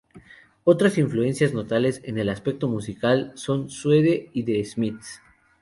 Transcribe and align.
Otras 0.63 0.97
influencias 0.97 1.53
notables 1.53 2.01
en 2.05 2.17
el 2.17 2.29
aspecto 2.29 2.67
musical 2.67 3.33
son 3.35 3.69
Suede 3.69 4.31
y 4.33 4.41
The 4.41 4.65
Smiths. 4.65 5.21